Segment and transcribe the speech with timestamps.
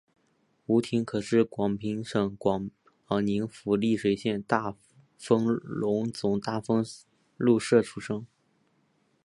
[0.65, 2.67] 吴廷可是广平省广
[3.23, 4.75] 宁府丽水县大
[5.15, 6.83] 丰禄总大丰
[7.37, 8.25] 禄社出生。